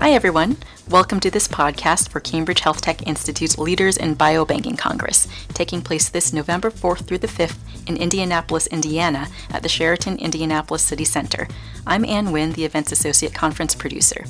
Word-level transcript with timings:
Hi, 0.00 0.12
everyone. 0.12 0.56
Welcome 0.88 1.20
to 1.20 1.30
this 1.30 1.46
podcast 1.46 2.08
for 2.08 2.20
Cambridge 2.20 2.60
Health 2.60 2.80
Tech 2.80 3.06
Institute's 3.06 3.58
Leaders 3.58 3.98
in 3.98 4.16
Biobanking 4.16 4.78
Congress, 4.78 5.28
taking 5.52 5.82
place 5.82 6.08
this 6.08 6.32
November 6.32 6.70
4th 6.70 7.04
through 7.04 7.18
the 7.18 7.26
5th 7.26 7.58
in 7.86 7.98
Indianapolis, 7.98 8.66
Indiana, 8.68 9.28
at 9.50 9.62
the 9.62 9.68
Sheraton 9.68 10.16
Indianapolis 10.16 10.82
City 10.82 11.04
Center. 11.04 11.46
I'm 11.86 12.06
An 12.06 12.28
Nguyen, 12.28 12.54
the 12.54 12.64
Events 12.64 12.92
Associate 12.92 13.34
Conference 13.34 13.74
Producer. 13.74 14.24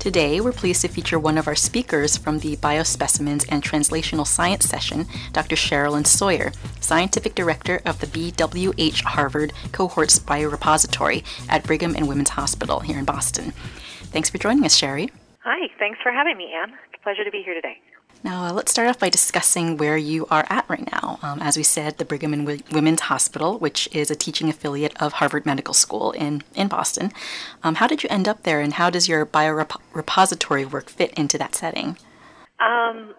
Today, 0.00 0.40
we're 0.40 0.50
pleased 0.50 0.82
to 0.82 0.88
feature 0.88 1.18
one 1.18 1.38
of 1.38 1.46
our 1.46 1.54
speakers 1.54 2.16
from 2.16 2.40
the 2.40 2.56
Biospecimens 2.56 3.46
and 3.48 3.62
Translational 3.62 4.26
Science 4.26 4.68
session, 4.68 5.06
Dr. 5.32 5.54
Sherilyn 5.54 6.08
Sawyer, 6.08 6.50
Scientific 6.80 7.36
Director 7.36 7.80
of 7.86 8.00
the 8.00 8.08
BWH 8.08 9.02
Harvard 9.02 9.52
Cohorts 9.70 10.18
Biorepository 10.18 11.22
at 11.48 11.62
Brigham 11.62 11.94
and 11.94 12.08
Women's 12.08 12.30
Hospital 12.30 12.80
here 12.80 12.98
in 12.98 13.04
Boston. 13.04 13.52
Thanks 14.14 14.30
for 14.30 14.38
joining 14.38 14.64
us, 14.64 14.76
Sherry. 14.76 15.10
Hi, 15.42 15.66
thanks 15.80 15.98
for 16.00 16.12
having 16.12 16.36
me, 16.36 16.52
An. 16.54 16.72
Pleasure 17.02 17.24
to 17.24 17.32
be 17.32 17.42
here 17.42 17.52
today. 17.52 17.78
Now, 18.22 18.44
uh, 18.44 18.52
let's 18.52 18.70
start 18.70 18.86
off 18.86 19.00
by 19.00 19.08
discussing 19.08 19.76
where 19.76 19.96
you 19.96 20.24
are 20.30 20.46
at 20.48 20.70
right 20.70 20.88
now. 20.92 21.18
Um, 21.20 21.42
as 21.42 21.56
we 21.56 21.64
said, 21.64 21.98
the 21.98 22.04
Brigham 22.04 22.32
and 22.32 22.46
w- 22.46 22.62
Women's 22.70 23.00
Hospital, 23.00 23.58
which 23.58 23.88
is 23.92 24.12
a 24.12 24.14
teaching 24.14 24.48
affiliate 24.48 24.94
of 25.02 25.14
Harvard 25.14 25.44
Medical 25.44 25.74
School 25.74 26.12
in, 26.12 26.44
in 26.54 26.68
Boston. 26.68 27.10
Um, 27.64 27.74
how 27.74 27.88
did 27.88 28.04
you 28.04 28.08
end 28.08 28.28
up 28.28 28.44
there, 28.44 28.60
and 28.60 28.74
how 28.74 28.88
does 28.88 29.08
your 29.08 29.26
biorepository 29.26 30.70
work 30.70 30.88
fit 30.88 31.12
into 31.14 31.36
that 31.38 31.56
setting? 31.56 31.98
Um, 32.60 33.16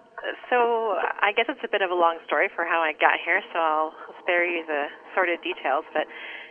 so, 0.49 0.95
I 1.19 1.33
guess 1.35 1.47
it's 1.49 1.59
a 1.61 1.69
bit 1.69 1.81
of 1.81 1.91
a 1.91 1.95
long 1.95 2.19
story 2.25 2.47
for 2.55 2.63
how 2.63 2.79
I 2.79 2.93
got 2.93 3.19
here, 3.25 3.41
so 3.51 3.59
I'll 3.59 3.93
spare 4.23 4.45
you 4.45 4.65
the 4.65 4.85
sort 5.13 5.27
of 5.27 5.43
details. 5.43 5.83
But, 5.91 6.07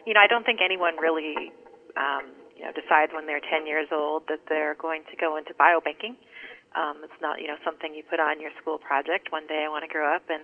you 0.07 0.13
know, 0.13 0.21
I 0.21 0.27
don't 0.27 0.45
think 0.45 0.61
anyone 0.63 0.99
really 1.01 1.51
um, 1.97 2.29
know, 2.65 2.73
decides 2.73 3.13
when 3.13 3.27
they're 3.27 3.45
10 3.45 3.67
years 3.67 3.89
old 3.93 4.25
that 4.29 4.41
they're 4.49 4.75
going 4.75 5.03
to 5.11 5.17
go 5.17 5.37
into 5.37 5.55
biobanking. 5.55 6.17
Um, 6.75 7.05
it's 7.05 7.21
not, 7.23 7.41
you 7.41 7.47
know, 7.47 7.57
something 7.65 7.95
you 7.95 8.03
put 8.03 8.19
on 8.19 8.41
your 8.41 8.51
school 8.61 8.79
project. 8.79 9.31
One 9.31 9.47
day 9.47 9.63
I 9.67 9.69
want 9.71 9.85
to 9.87 9.91
grow 9.91 10.11
up 10.11 10.27
and 10.29 10.43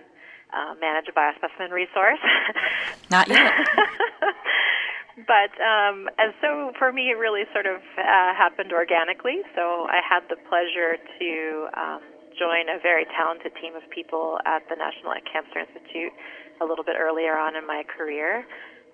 uh, 0.53 0.75
manage 0.79 1.07
a 1.09 1.15
biospecimen 1.15 1.71
resource. 1.71 2.19
not 3.11 3.27
yet. 3.27 3.51
but 5.27 5.51
um, 5.59 6.07
and 6.17 6.33
so 6.39 6.71
for 6.79 6.91
me, 6.91 7.11
it 7.11 7.19
really 7.19 7.43
sort 7.51 7.65
of 7.65 7.83
uh, 7.97 8.31
happened 8.35 8.71
organically. 8.71 9.43
So 9.55 9.87
I 9.91 9.99
had 9.99 10.23
the 10.29 10.39
pleasure 10.47 10.95
to 10.95 11.29
um, 11.75 12.01
join 12.39 12.71
a 12.71 12.79
very 12.79 13.05
talented 13.11 13.51
team 13.59 13.75
of 13.75 13.83
people 13.89 14.39
at 14.45 14.63
the 14.69 14.75
National 14.75 15.11
Cancer 15.27 15.59
Institute 15.59 16.13
a 16.61 16.65
little 16.65 16.83
bit 16.83 16.95
earlier 16.97 17.35
on 17.37 17.55
in 17.55 17.65
my 17.67 17.83
career, 17.83 18.45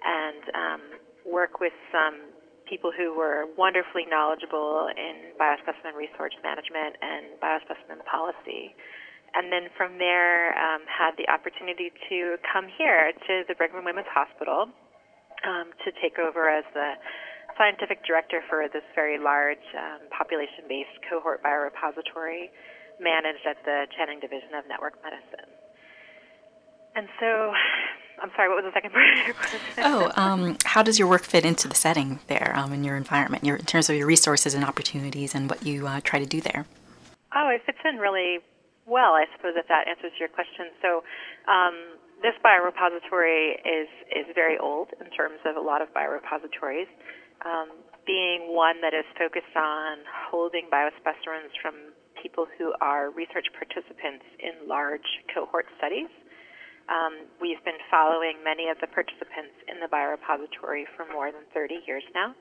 and 0.05 0.41
um, 0.55 0.81
work 1.25 1.59
with 1.59 1.73
some 1.91 2.15
people 2.69 2.91
who 2.91 3.15
were 3.15 3.47
wonderfully 3.57 4.05
knowledgeable 4.05 4.91
in 4.91 5.33
biospecimen 5.39 5.95
resource 5.95 6.35
management 6.43 6.95
and 7.01 7.39
biospecimen 7.39 8.03
policy. 8.05 8.75
And 9.35 9.51
then 9.51 9.67
from 9.75 9.97
there, 9.99 10.55
um, 10.55 10.83
had 10.87 11.15
the 11.19 11.27
opportunity 11.27 11.91
to 12.09 12.37
come 12.47 12.67
here 12.77 13.11
to 13.11 13.33
the 13.47 13.55
Brigham 13.55 13.83
and 13.83 13.85
Women's 13.85 14.11
Hospital 14.11 14.71
um, 15.43 15.67
to 15.83 15.89
take 15.99 16.17
over 16.19 16.47
as 16.47 16.63
the 16.73 16.95
scientific 17.57 18.05
director 18.05 18.41
for 18.47 18.69
this 18.71 18.85
very 18.95 19.17
large 19.17 19.63
um, 19.75 20.07
population-based 20.13 21.03
cohort 21.09 21.43
biorepository 21.43 22.53
managed 23.01 23.45
at 23.45 23.57
the 23.65 23.85
Channing 23.97 24.19
Division 24.19 24.53
of 24.57 24.65
Network 24.69 24.97
Medicine. 25.03 25.49
And 26.97 27.05
so 27.19 27.53
I'm 28.21 28.31
sorry, 28.35 28.49
what 28.49 28.63
was 28.63 28.65
the 28.65 28.73
second 28.73 28.91
part 28.91 29.05
of 29.05 29.25
your 29.25 29.35
question? 29.35 29.59
Oh, 29.77 30.11
um, 30.15 30.57
how 30.65 30.81
does 30.81 30.97
your 30.97 31.07
work 31.07 31.23
fit 31.23 31.45
into 31.45 31.67
the 31.67 31.75
setting 31.75 32.19
there 32.27 32.53
um, 32.55 32.73
in 32.73 32.83
your 32.83 32.97
environment, 32.97 33.43
your, 33.43 33.57
in 33.57 33.65
terms 33.65 33.89
of 33.89 33.95
your 33.95 34.07
resources 34.07 34.53
and 34.53 34.65
opportunities 34.65 35.35
and 35.35 35.49
what 35.49 35.65
you 35.65 35.87
uh, 35.87 36.01
try 36.03 36.19
to 36.19 36.25
do 36.25 36.41
there? 36.41 36.65
Oh, 37.35 37.49
it 37.53 37.61
fits 37.65 37.77
in 37.85 37.97
really 37.97 38.39
well, 38.87 39.13
I 39.13 39.25
suppose, 39.35 39.53
if 39.55 39.67
that 39.67 39.87
answers 39.87 40.13
your 40.19 40.29
question. 40.29 40.73
So, 40.81 41.03
um, 41.51 41.99
this 42.23 42.33
biorepository 42.41 43.61
is, 43.61 43.89
is 44.09 44.25
very 44.33 44.57
old 44.57 44.89
in 44.99 45.11
terms 45.11 45.37
of 45.45 45.55
a 45.55 45.61
lot 45.61 45.83
of 45.83 45.93
biorepositories, 45.93 46.89
um, 47.45 47.69
being 48.07 48.55
one 48.55 48.81
that 48.81 48.93
is 48.93 49.05
focused 49.19 49.53
on 49.55 49.99
holding 50.31 50.65
biospecimens 50.73 51.53
from 51.61 51.75
people 52.21 52.47
who 52.57 52.73
are 52.81 53.11
research 53.11 53.45
participants 53.53 54.25
in 54.39 54.67
large 54.67 55.05
cohort 55.33 55.67
studies. 55.77 56.09
Um, 56.87 57.27
we've 57.43 57.59
been 57.67 57.79
following 57.91 58.39
many 58.43 58.71
of 58.71 58.79
the 58.79 58.87
participants 58.87 59.59
in 59.67 59.83
the 59.83 59.91
biorepository 59.91 60.87
for 60.95 61.03
more 61.11 61.31
than 61.31 61.43
30 61.53 61.83
years 61.85 62.03
now. 62.15 62.31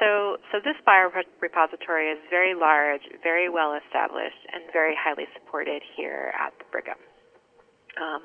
So, 0.00 0.36
so 0.52 0.60
this 0.60 0.76
biorepository 0.84 2.12
is 2.12 2.20
very 2.28 2.54
large, 2.54 3.00
very 3.22 3.48
well 3.48 3.76
established, 3.76 4.40
and 4.52 4.64
very 4.72 4.96
highly 4.96 5.24
supported 5.32 5.80
here 5.96 6.32
at 6.36 6.52
the 6.58 6.64
Brigham. 6.72 7.00
Um, 7.96 8.22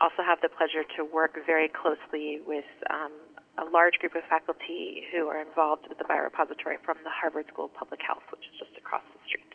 also 0.00 0.20
have 0.20 0.40
the 0.44 0.52
pleasure 0.52 0.84
to 0.96 1.04
work 1.04 1.40
very 1.48 1.72
closely 1.72 2.44
with 2.44 2.68
um, 2.92 3.12
a 3.56 3.64
large 3.64 3.96
group 3.96 4.12
of 4.12 4.24
faculty 4.28 5.08
who 5.08 5.28
are 5.28 5.40
involved 5.40 5.88
with 5.88 5.96
the 5.96 6.04
biorepository 6.04 6.76
from 6.84 7.00
the 7.00 7.12
Harvard 7.12 7.48
School 7.48 7.72
of 7.72 7.74
Public 7.74 8.00
Health, 8.04 8.24
which 8.28 8.44
is 8.52 8.60
just 8.60 8.76
across 8.76 9.04
the 9.16 9.20
street. 9.24 9.48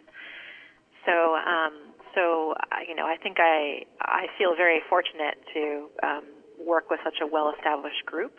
So, 1.05 1.37
um, 1.37 1.90
so 2.15 2.53
you 2.87 2.95
know, 2.95 3.05
I 3.05 3.17
think 3.17 3.37
I 3.39 3.85
I 4.01 4.27
feel 4.37 4.55
very 4.55 4.81
fortunate 4.89 5.37
to 5.53 5.89
um, 6.03 6.23
work 6.59 6.89
with 6.89 6.99
such 7.03 7.21
a 7.21 7.27
well-established 7.27 8.05
group 8.05 8.37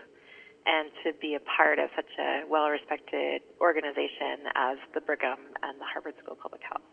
and 0.67 0.91
to 1.03 1.13
be 1.21 1.35
a 1.35 1.43
part 1.43 1.79
of 1.79 1.91
such 1.97 2.11
a 2.19 2.47
well-respected 2.49 3.43
organization 3.61 4.47
as 4.55 4.79
the 4.95 5.01
Brigham 5.01 5.39
and 5.63 5.81
the 5.81 5.85
Harvard 5.85 6.15
School 6.23 6.35
of 6.35 6.41
Public 6.41 6.63
Health. 6.63 6.87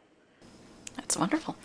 Wonderful. 1.19 1.55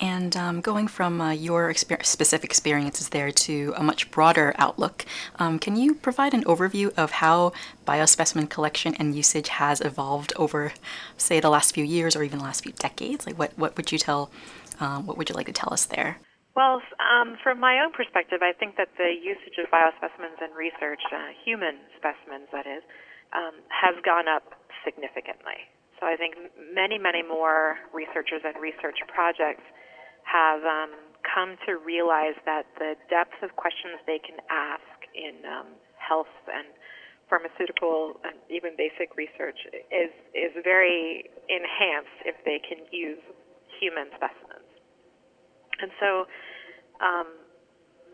And 0.00 0.34
um, 0.36 0.60
going 0.60 0.88
from 0.88 1.20
uh, 1.20 1.32
your 1.32 1.70
exper- 1.70 2.06
specific 2.06 2.48
experiences 2.48 3.10
there 3.10 3.30
to 3.30 3.74
a 3.76 3.82
much 3.82 4.10
broader 4.10 4.54
outlook, 4.56 5.04
um, 5.38 5.58
can 5.58 5.76
you 5.76 5.94
provide 5.94 6.32
an 6.32 6.44
overview 6.44 6.96
of 6.96 7.10
how 7.10 7.52
biospecimen 7.86 8.48
collection 8.48 8.94
and 8.94 9.14
usage 9.14 9.48
has 9.48 9.80
evolved 9.80 10.32
over, 10.36 10.72
say, 11.18 11.40
the 11.40 11.50
last 11.50 11.74
few 11.74 11.84
years 11.84 12.16
or 12.16 12.22
even 12.22 12.38
the 12.38 12.44
last 12.44 12.62
few 12.62 12.72
decades? 12.72 13.26
Like, 13.26 13.38
what, 13.38 13.52
what 13.58 13.76
would 13.76 13.92
you 13.92 13.98
tell 13.98 14.30
um, 14.80 15.06
what 15.06 15.18
would 15.18 15.28
you 15.28 15.34
like 15.34 15.46
to 15.46 15.52
tell 15.52 15.72
us 15.72 15.84
there? 15.84 16.18
Well, 16.56 16.80
um, 16.98 17.36
from 17.42 17.60
my 17.60 17.80
own 17.84 17.92
perspective, 17.92 18.40
I 18.42 18.52
think 18.52 18.76
that 18.76 18.88
the 18.96 19.12
usage 19.12 19.58
of 19.62 19.70
biospecimens 19.70 20.40
in 20.42 20.50
research, 20.56 21.00
uh, 21.12 21.30
human 21.44 21.76
specimens 21.96 22.48
that 22.52 22.66
is, 22.66 22.82
um, 23.32 23.60
has 23.68 23.94
gone 24.04 24.26
up 24.26 24.54
significantly. 24.84 25.68
So 26.00 26.08
I 26.08 26.16
think 26.16 26.34
many, 26.56 26.96
many 26.96 27.22
more 27.22 27.76
researchers 27.92 28.40
and 28.40 28.56
research 28.56 28.96
projects 29.12 29.62
have 30.24 30.64
um, 30.64 30.96
come 31.20 31.60
to 31.68 31.76
realize 31.76 32.40
that 32.48 32.64
the 32.80 32.96
depth 33.12 33.36
of 33.44 33.52
questions 33.60 34.00
they 34.08 34.18
can 34.18 34.40
ask 34.48 34.96
in 35.12 35.44
um, 35.44 35.76
health 36.00 36.32
and 36.48 36.66
pharmaceutical 37.28 38.18
and 38.24 38.40
even 38.50 38.74
basic 38.74 39.14
research 39.14 39.60
is 39.92 40.10
is 40.34 40.50
very 40.64 41.30
enhanced 41.46 42.18
if 42.26 42.34
they 42.42 42.58
can 42.58 42.82
use 42.90 43.20
human 43.78 44.10
specimens. 44.16 44.66
And 45.78 45.92
so 46.00 46.26
um, 47.00 47.28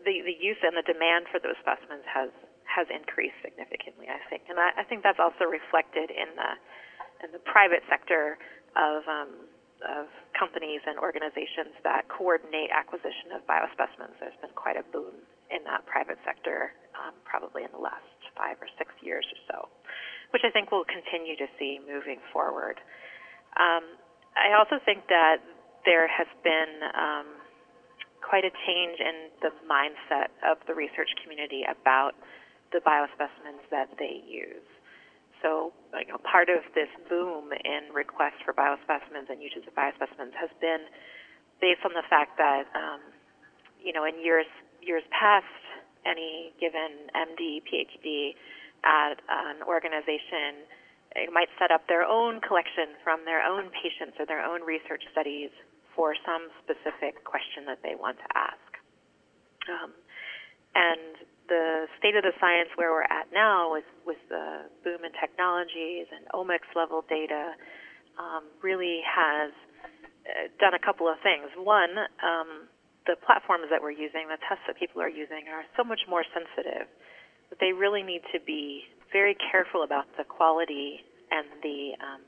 the, 0.07 0.23
the 0.23 0.35
use 0.39 0.59
and 0.63 0.77
the 0.77 0.85
demand 0.87 1.27
for 1.27 1.39
those 1.43 1.59
specimens 1.59 2.07
has, 2.07 2.31
has 2.63 2.87
increased 2.87 3.35
significantly, 3.43 4.07
I 4.07 4.23
think. 4.31 4.47
And 4.47 4.55
I, 4.55 4.71
I 4.79 4.83
think 4.87 5.03
that's 5.03 5.19
also 5.19 5.43
reflected 5.43 6.07
in 6.07 6.31
the, 6.39 6.51
in 7.23 7.31
the 7.31 7.41
private 7.43 7.83
sector 7.89 8.37
of, 8.75 9.05
um, 9.07 9.49
of 9.85 10.05
companies 10.37 10.81
and 10.85 10.97
organizations 10.99 11.73
that 11.83 12.05
coordinate 12.09 12.69
acquisition 12.73 13.33
of 13.33 13.45
biospecimens. 13.45 14.17
There's 14.19 14.37
been 14.41 14.53
quite 14.53 14.77
a 14.77 14.85
boom 14.93 15.17
in 15.49 15.63
that 15.65 15.85
private 15.85 16.19
sector 16.25 16.73
um, 16.97 17.13
probably 17.23 17.63
in 17.63 17.71
the 17.71 17.81
last 17.81 18.05
five 18.35 18.57
or 18.61 18.69
six 18.77 18.91
years 19.01 19.25
or 19.29 19.39
so, 19.49 19.57
which 20.31 20.43
I 20.45 20.51
think 20.51 20.69
we'll 20.71 20.87
continue 20.87 21.37
to 21.37 21.47
see 21.57 21.79
moving 21.81 22.19
forward. 22.33 22.77
Um, 23.57 23.97
I 24.37 24.53
also 24.53 24.77
think 24.85 25.09
that 25.09 25.41
there 25.85 26.05
has 26.05 26.29
been 26.43 26.73
um, 26.93 27.27
quite 28.21 28.45
a 28.45 28.53
change 28.67 28.99
in 28.99 29.31
the 29.41 29.51
mindset 29.65 30.29
of 30.45 30.59
the 30.67 30.75
research 30.75 31.09
community 31.23 31.63
about 31.63 32.13
the 32.75 32.83
biospecimens 32.83 33.63
that 33.71 33.89
they 33.97 34.21
use. 34.27 34.67
So, 35.41 35.73
part 36.23 36.49
of 36.49 36.65
this 36.73 36.89
boom 37.09 37.53
in 37.53 37.93
requests 37.93 38.41
for 38.43 38.53
biospecimens 38.53 39.29
and 39.29 39.41
uses 39.41 39.63
of 39.67 39.73
biospecimens 39.75 40.33
has 40.33 40.49
been 40.59 40.89
based 41.61 41.81
on 41.85 41.93
the 41.93 42.03
fact 42.09 42.37
that, 42.37 42.65
um, 42.73 43.01
you 43.81 43.93
know, 43.93 44.05
in 44.05 44.19
years 44.23 44.49
years 44.81 45.03
past, 45.11 45.45
any 46.05 46.53
given 46.59 47.11
MD, 47.13 47.61
PhD 47.65 48.33
at 48.83 49.19
an 49.29 49.63
organization 49.67 50.63
might 51.33 51.49
set 51.57 51.71
up 51.71 51.87
their 51.87 52.03
own 52.03 52.39
collection 52.41 52.93
from 53.03 53.25
their 53.25 53.41
own 53.41 53.69
patients 53.73 54.15
or 54.19 54.25
their 54.25 54.43
own 54.43 54.61
research 54.61 55.01
studies 55.11 55.49
for 55.95 56.13
some 56.25 56.49
specific 56.61 57.23
question 57.25 57.65
that 57.65 57.81
they 57.81 57.95
want 57.97 58.17
to 58.21 58.29
ask. 58.37 58.69
Um, 59.65 59.91
and 60.75 61.17
the 61.47 61.87
state 61.99 62.15
of 62.15 62.23
the 62.23 62.35
science 62.39 62.69
where 62.75 62.91
we're 62.91 63.07
at 63.07 63.31
now 63.33 63.71
with, 63.71 63.87
with 64.05 64.19
the 64.29 64.67
boom 64.83 65.03
in 65.03 65.11
technologies 65.19 66.07
and 66.11 66.27
omics 66.35 66.69
level 66.75 67.03
data, 67.07 67.55
um, 68.19 68.43
really 68.61 69.01
has 69.05 69.51
uh, 70.27 70.51
done 70.59 70.73
a 70.73 70.81
couple 70.81 71.07
of 71.07 71.15
things. 71.23 71.47
One, 71.55 71.95
um, 72.19 72.67
the 73.07 73.15
platforms 73.23 73.71
that 73.71 73.81
we're 73.81 73.95
using, 73.95 74.27
the 74.27 74.41
tests 74.43 74.67
that 74.67 74.75
people 74.75 75.01
are 75.01 75.11
using, 75.11 75.47
are 75.47 75.63
so 75.79 75.83
much 75.83 76.03
more 76.09 76.27
sensitive 76.35 76.87
that 77.49 77.59
they 77.63 77.71
really 77.71 78.03
need 78.03 78.21
to 78.35 78.39
be 78.43 78.83
very 79.11 79.35
careful 79.51 79.83
about 79.83 80.05
the 80.19 80.27
quality 80.27 80.99
and 81.31 81.47
the 81.63 81.95
um, 82.03 82.21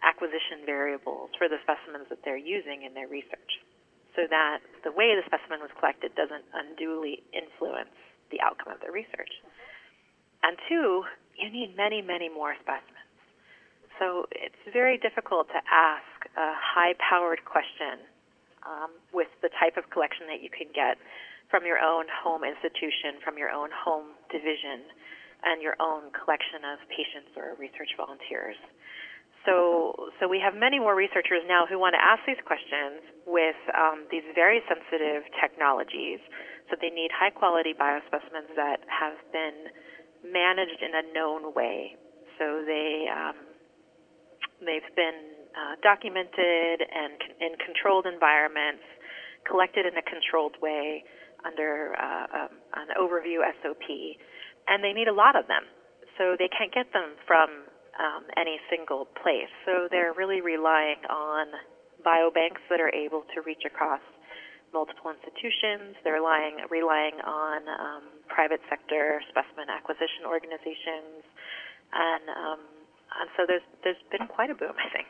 acquisition 0.00 0.64
variables 0.64 1.28
for 1.36 1.48
the 1.48 1.60
specimens 1.64 2.08
that 2.08 2.24
they're 2.24 2.40
using 2.40 2.84
in 2.88 2.96
their 2.96 3.08
research 3.08 3.60
so 4.16 4.24
that 4.30 4.62
the 4.86 4.92
way 4.94 5.12
the 5.12 5.26
specimen 5.26 5.60
was 5.60 5.72
collected 5.76 6.14
doesn't 6.14 6.46
unduly 6.54 7.20
influence 7.34 7.92
the 8.30 8.40
outcome 8.40 8.72
of 8.72 8.80
the 8.80 8.92
research. 8.92 9.30
And 10.42 10.56
two, 10.68 11.04
you 11.36 11.50
need 11.50 11.76
many, 11.76 12.02
many 12.02 12.28
more 12.28 12.54
specimens. 12.60 13.04
So 13.98 14.26
it's 14.34 14.58
very 14.72 14.98
difficult 14.98 15.48
to 15.54 15.60
ask 15.70 16.28
a 16.36 16.50
high 16.54 16.94
powered 16.98 17.44
question 17.44 18.02
um, 18.66 18.90
with 19.12 19.28
the 19.40 19.50
type 19.60 19.76
of 19.76 19.88
collection 19.90 20.26
that 20.26 20.42
you 20.42 20.50
can 20.50 20.68
get 20.74 20.98
from 21.50 21.64
your 21.64 21.78
own 21.78 22.06
home 22.10 22.42
institution, 22.42 23.22
from 23.22 23.38
your 23.38 23.50
own 23.50 23.70
home 23.70 24.18
division, 24.32 24.90
and 25.44 25.62
your 25.62 25.76
own 25.78 26.10
collection 26.10 26.64
of 26.64 26.82
patients 26.90 27.30
or 27.36 27.54
research 27.60 27.92
volunteers. 27.94 28.56
So, 29.44 30.08
so 30.18 30.26
we 30.26 30.40
have 30.40 30.56
many 30.56 30.80
more 30.80 30.96
researchers 30.96 31.44
now 31.44 31.68
who 31.68 31.78
want 31.78 31.92
to 31.92 32.00
ask 32.00 32.24
these 32.24 32.40
questions 32.48 33.04
with 33.28 33.60
um, 33.76 34.08
these 34.10 34.24
very 34.34 34.64
sensitive 34.64 35.28
technologies. 35.36 36.18
So 36.74 36.78
they 36.82 36.90
need 36.90 37.14
high 37.14 37.30
quality 37.30 37.70
biospecimens 37.70 38.50
that 38.56 38.82
have 38.90 39.14
been 39.30 39.70
managed 40.26 40.82
in 40.82 40.90
a 40.90 41.14
known 41.14 41.54
way. 41.54 41.94
So 42.34 42.66
they 42.66 43.06
um, 43.06 43.38
they've 44.58 44.90
been 44.98 45.46
uh, 45.54 45.78
documented 45.86 46.82
and 46.82 47.14
in 47.38 47.54
controlled 47.62 48.06
environments, 48.10 48.82
collected 49.46 49.86
in 49.86 49.94
a 49.94 50.02
controlled 50.02 50.58
way 50.60 51.04
under 51.46 51.94
uh, 51.94 52.26
um, 52.42 52.58
an 52.74 52.90
overview 52.98 53.38
SOP, 53.62 53.86
and 54.66 54.82
they 54.82 54.92
need 54.92 55.06
a 55.06 55.14
lot 55.14 55.38
of 55.38 55.46
them. 55.46 55.62
So 56.18 56.34
they 56.36 56.50
can't 56.50 56.74
get 56.74 56.90
them 56.92 57.14
from 57.24 57.70
um, 58.02 58.26
any 58.36 58.58
single 58.66 59.06
place. 59.22 59.52
So 59.64 59.86
they're 59.92 60.12
really 60.12 60.40
relying 60.40 61.06
on 61.06 61.54
biobanks 62.02 62.66
that 62.68 62.80
are 62.80 62.90
able 62.90 63.22
to 63.30 63.42
reach 63.46 63.62
across 63.64 64.02
multiple 64.74 65.14
institutions. 65.14 65.94
They're 66.02 66.18
relying, 66.18 66.58
relying 66.68 67.22
on 67.22 67.62
um, 67.70 68.02
private 68.26 68.60
sector 68.68 69.22
specimen 69.30 69.70
acquisition 69.70 70.26
organizations, 70.26 71.22
and, 71.94 72.24
um, 72.34 72.60
and 73.22 73.30
so 73.38 73.46
there's 73.46 73.62
there's 73.86 74.02
been 74.10 74.26
quite 74.26 74.50
a 74.50 74.54
boom, 74.58 74.74
I 74.74 74.90
think. 74.90 75.08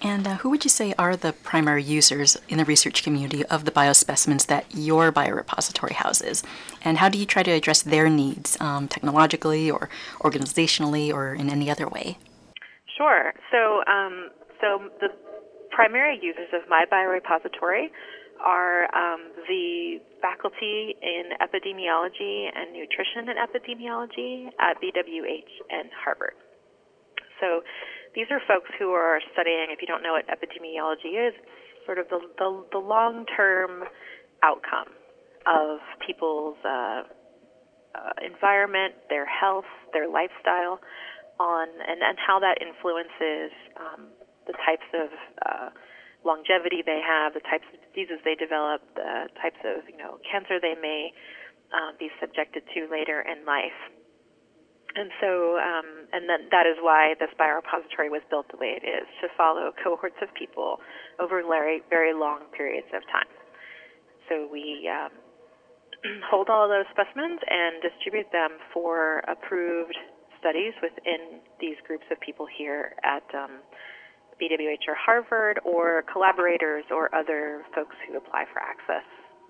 And 0.00 0.26
uh, 0.26 0.36
who 0.36 0.50
would 0.50 0.64
you 0.64 0.70
say 0.70 0.94
are 0.96 1.16
the 1.16 1.32
primary 1.32 1.82
users 1.82 2.36
in 2.48 2.58
the 2.58 2.64
research 2.64 3.02
community 3.02 3.44
of 3.46 3.64
the 3.64 3.72
biospecimens 3.72 4.46
that 4.46 4.64
your 4.72 5.10
biorepository 5.10 5.92
houses? 5.92 6.44
And 6.84 6.98
how 6.98 7.08
do 7.08 7.18
you 7.18 7.26
try 7.26 7.42
to 7.42 7.50
address 7.50 7.82
their 7.82 8.08
needs 8.08 8.56
um, 8.60 8.86
technologically 8.86 9.70
or 9.70 9.88
organizationally 10.20 11.12
or 11.12 11.34
in 11.34 11.50
any 11.50 11.68
other 11.68 11.88
way? 11.88 12.16
Sure. 12.96 13.32
So, 13.50 13.82
um, 13.90 14.30
so 14.60 14.90
the 15.00 15.08
primary 15.70 16.18
users 16.22 16.48
of 16.52 16.68
my 16.68 16.84
biorepository 16.90 17.90
are 18.40 18.84
um, 18.94 19.32
the 19.46 19.98
faculty 20.22 20.94
in 21.02 21.34
epidemiology 21.40 22.48
and 22.54 22.72
nutrition 22.72 23.28
and 23.28 23.38
epidemiology 23.38 24.48
at 24.60 24.80
BWH 24.80 25.52
and 25.70 25.90
Harvard. 25.92 26.34
So 27.40 27.62
these 28.14 28.26
are 28.30 28.40
folks 28.48 28.70
who 28.78 28.90
are 28.90 29.20
studying, 29.32 29.68
if 29.70 29.80
you 29.80 29.86
don't 29.86 30.02
know 30.02 30.12
what 30.12 30.26
epidemiology 30.26 31.28
is, 31.28 31.34
sort 31.86 31.98
of 31.98 32.08
the, 32.08 32.20
the, 32.38 32.64
the 32.72 32.78
long 32.78 33.24
term 33.36 33.84
outcome 34.42 34.92
of 35.46 35.78
people's 36.06 36.56
uh, 36.64 37.02
uh, 37.94 38.12
environment, 38.24 38.94
their 39.08 39.26
health, 39.26 39.68
their 39.92 40.08
lifestyle, 40.08 40.80
on 41.40 41.68
and, 41.68 42.02
and 42.02 42.18
how 42.18 42.38
that 42.38 42.58
influences 42.60 43.54
um, 43.78 44.08
the 44.46 44.52
types 44.66 44.86
of 44.94 45.08
uh, 45.46 45.70
longevity 46.28 46.84
they 46.84 47.00
have, 47.00 47.32
the 47.32 47.40
types 47.48 47.64
of 47.72 47.80
diseases 47.88 48.20
they 48.28 48.36
develop, 48.36 48.84
the 48.92 49.32
types 49.40 49.58
of 49.64 49.88
you 49.88 49.96
know 49.96 50.20
cancer 50.28 50.60
they 50.60 50.76
may 50.76 51.08
uh, 51.72 51.96
be 51.96 52.12
subjected 52.20 52.62
to 52.76 52.84
later 52.92 53.24
in 53.24 53.48
life. 53.48 53.80
And 54.96 55.12
so, 55.20 55.60
um, 55.60 56.08
and 56.12 56.28
then 56.28 56.48
that 56.50 56.64
is 56.66 56.80
why 56.80 57.14
this 57.20 57.28
biorepository 57.38 58.08
was 58.08 58.24
built 58.30 58.48
the 58.50 58.56
way 58.56 58.72
it 58.76 58.84
is 58.84 59.06
to 59.20 59.28
follow 59.36 59.70
cohorts 59.84 60.16
of 60.22 60.32
people 60.34 60.80
over 61.20 61.42
very, 61.44 61.82
very 61.88 62.12
long 62.12 62.48
periods 62.56 62.88
of 62.96 63.04
time. 63.12 63.28
So 64.28 64.48
we 64.50 64.88
um, 64.88 65.12
hold 66.30 66.48
all 66.48 66.68
those 66.68 66.88
specimens 66.90 67.38
and 67.46 67.82
distribute 67.84 68.32
them 68.32 68.58
for 68.72 69.22
approved 69.28 69.96
studies 70.40 70.72
within 70.82 71.40
these 71.60 71.76
groups 71.86 72.04
of 72.10 72.18
people 72.20 72.46
here 72.46 72.94
at 73.04 73.26
um, 73.34 73.60
BWH 74.40 74.86
or 74.88 74.94
Harvard, 74.94 75.60
or 75.64 76.04
collaborators 76.10 76.84
or 76.90 77.12
other 77.14 77.64
folks 77.74 77.96
who 78.06 78.16
apply 78.16 78.44
for 78.52 78.62
access 78.62 79.04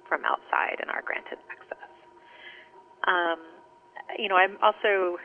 from 0.09 0.25
outside 0.25 0.81
and 0.81 0.91
are 0.91 1.03
granted 1.05 1.39
access. 1.53 1.93
Um, 3.07 3.39
you 4.19 4.29
know, 4.29 4.37
I'm 4.37 4.57
also, 4.63 5.21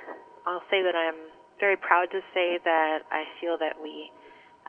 I'll 0.46 0.64
say 0.70 0.84
that 0.84 0.96
I'm 0.96 1.32
very 1.60 1.78
proud 1.78 2.12
to 2.12 2.20
say 2.36 2.60
that 2.64 3.08
I 3.12 3.24
feel 3.40 3.58
that 3.60 3.80
we 3.82 4.12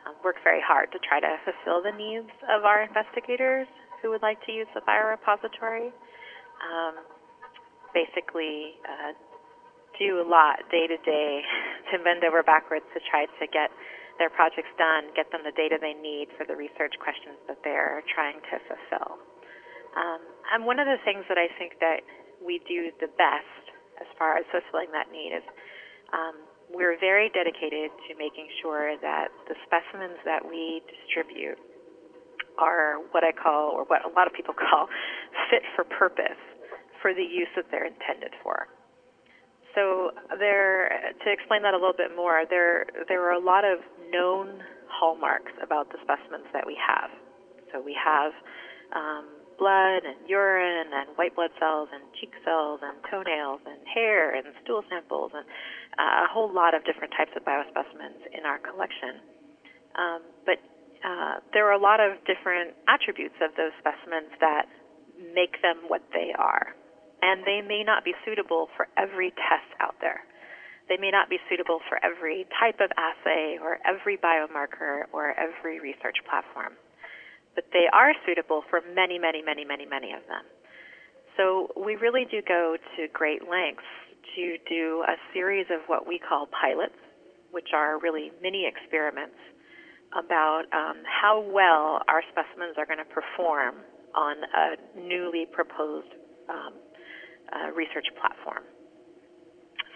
um, 0.06 0.14
work 0.22 0.36
very 0.44 0.62
hard 0.62 0.92
to 0.92 0.98
try 1.02 1.18
to 1.18 1.34
fulfill 1.42 1.82
the 1.82 1.96
needs 1.96 2.30
of 2.46 2.64
our 2.64 2.82
investigators 2.82 3.66
who 4.00 4.10
would 4.10 4.22
like 4.22 4.38
to 4.46 4.52
use 4.52 4.68
the 4.74 4.80
biorepository. 4.86 5.90
Um, 6.62 7.02
basically, 7.92 8.78
uh, 8.86 9.12
do 9.98 10.20
a 10.20 10.26
lot 10.26 10.58
day 10.70 10.86
to 10.86 10.98
day 11.02 11.42
to 11.92 11.98
bend 12.02 12.22
over 12.24 12.42
backwards 12.42 12.84
to 12.94 13.00
try 13.10 13.26
to 13.26 13.46
get 13.48 13.70
their 14.18 14.30
projects 14.30 14.70
done, 14.78 15.10
get 15.14 15.30
them 15.34 15.42
the 15.42 15.54
data 15.54 15.78
they 15.80 15.94
need 15.94 16.30
for 16.38 16.46
the 16.46 16.54
research 16.54 16.94
questions 17.02 17.38
that 17.50 17.58
they're 17.64 18.02
trying 18.14 18.38
to 18.50 18.56
fulfill. 18.66 19.18
Um, 19.94 20.22
and 20.54 20.66
one 20.66 20.78
of 20.78 20.86
the 20.86 20.98
things 21.06 21.26
that 21.28 21.38
I 21.38 21.50
think 21.58 21.78
that 21.78 22.02
we 22.42 22.62
do 22.66 22.90
the 22.98 23.10
best 23.14 23.64
as 23.98 24.06
far 24.18 24.36
as 24.38 24.44
fulfilling 24.50 24.90
that 24.90 25.10
need 25.10 25.34
is 25.34 25.46
um, 26.12 26.34
we're 26.70 26.98
very 26.98 27.30
dedicated 27.30 27.90
to 28.08 28.18
making 28.18 28.50
sure 28.62 28.98
that 28.98 29.30
the 29.46 29.54
specimens 29.66 30.18
that 30.24 30.42
we 30.42 30.82
distribute 30.90 31.58
are 32.58 33.02
what 33.10 33.24
I 33.24 33.32
call, 33.32 33.74
or 33.74 33.84
what 33.84 34.04
a 34.06 34.10
lot 34.14 34.26
of 34.26 34.32
people 34.34 34.54
call, 34.70 34.86
fit 35.50 35.62
for 35.74 35.84
purpose 35.84 36.38
for 37.02 37.14
the 37.14 37.22
use 37.22 37.50
that 37.56 37.66
they're 37.70 37.86
intended 37.86 38.32
for. 38.42 38.66
So 39.74 40.14
there, 40.38 41.12
to 41.12 41.28
explain 41.30 41.62
that 41.62 41.74
a 41.74 41.80
little 41.82 41.98
bit 41.98 42.14
more, 42.14 42.46
there 42.48 42.86
there 43.08 43.26
are 43.26 43.34
a 43.34 43.42
lot 43.42 43.64
of 43.66 43.82
known 44.10 44.62
hallmarks 44.88 45.52
about 45.62 45.90
the 45.90 45.98
specimens 46.02 46.46
that 46.52 46.66
we 46.66 46.76
have. 46.78 47.10
So 47.72 47.80
we 47.80 47.96
have 47.98 48.32
um, 48.94 49.26
blood 49.58 50.02
and 50.06 50.18
urine 50.26 50.90
and 50.92 51.16
white 51.16 51.34
blood 51.34 51.50
cells 51.58 51.88
and 51.92 52.02
cheek 52.18 52.32
cells 52.44 52.80
and 52.82 52.94
toenails 53.10 53.60
and 53.66 53.78
hair 53.86 54.34
and 54.34 54.46
stool 54.62 54.82
samples 54.88 55.32
and 55.34 55.46
uh, 55.98 56.26
a 56.26 56.28
whole 56.30 56.52
lot 56.52 56.74
of 56.74 56.84
different 56.84 57.12
types 57.16 57.30
of 57.36 57.42
biospecimens 57.44 58.22
in 58.34 58.46
our 58.46 58.58
collection. 58.58 59.22
Um, 59.94 60.22
but 60.46 60.58
uh, 61.04 61.38
there 61.52 61.66
are 61.68 61.76
a 61.76 61.82
lot 61.82 62.00
of 62.00 62.18
different 62.26 62.74
attributes 62.88 63.36
of 63.42 63.54
those 63.56 63.74
specimens 63.78 64.32
that 64.40 64.66
make 65.34 65.62
them 65.62 65.86
what 65.86 66.02
they 66.12 66.32
are. 66.36 66.74
And 67.22 67.42
they 67.46 67.62
may 67.62 67.82
not 67.84 68.04
be 68.04 68.12
suitable 68.24 68.68
for 68.76 68.88
every 68.98 69.30
test 69.30 69.70
out 69.80 69.94
there. 70.00 70.24
They 70.88 70.96
may 70.96 71.10
not 71.10 71.30
be 71.30 71.38
suitable 71.48 71.80
for 71.88 71.98
every 72.04 72.46
type 72.60 72.80
of 72.80 72.90
assay 72.96 73.58
or 73.60 73.78
every 73.86 74.16
biomarker 74.16 75.04
or 75.12 75.32
every 75.38 75.80
research 75.80 76.16
platform 76.28 76.74
but 77.54 77.64
they 77.72 77.86
are 77.92 78.12
suitable 78.26 78.62
for 78.68 78.80
many, 78.94 79.18
many, 79.18 79.42
many, 79.42 79.64
many, 79.64 79.86
many 79.86 80.12
of 80.12 80.22
them. 80.28 80.42
So 81.36 81.70
we 81.76 81.96
really 81.96 82.26
do 82.30 82.42
go 82.46 82.76
to 82.96 83.08
great 83.12 83.42
lengths 83.48 83.86
to 84.36 84.56
do 84.68 85.04
a 85.06 85.14
series 85.32 85.66
of 85.70 85.80
what 85.86 86.06
we 86.06 86.18
call 86.18 86.48
pilots, 86.50 86.98
which 87.50 87.70
are 87.74 87.98
really 88.00 88.30
mini 88.42 88.66
experiments 88.66 89.38
about 90.12 90.62
um, 90.72 91.02
how 91.06 91.40
well 91.40 92.02
our 92.08 92.22
specimens 92.30 92.74
are 92.78 92.86
going 92.86 92.98
to 92.98 93.10
perform 93.10 93.76
on 94.14 94.36
a 94.54 94.98
newly 95.00 95.46
proposed 95.50 96.10
um, 96.48 96.74
uh, 97.50 97.70
research 97.74 98.06
platform. 98.20 98.62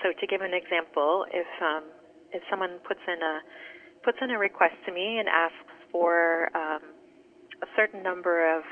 So 0.02 0.12
to 0.14 0.24
give 0.26 0.40
an 0.40 0.54
example, 0.54 1.26
if 1.32 1.48
um, 1.62 1.84
if 2.32 2.42
someone 2.50 2.78
puts 2.86 3.00
in 3.06 3.18
a 3.22 3.40
puts 4.04 4.18
in 4.22 4.30
a 4.30 4.38
request 4.38 4.74
to 4.86 4.92
me 4.92 5.18
and 5.18 5.28
asks 5.28 5.74
for 5.90 6.48
um, 6.54 6.82
a 7.62 7.68
certain 7.74 8.02
number 8.02 8.46
of 8.46 8.62